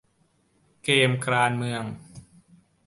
[0.83, 1.83] เกมการเมือง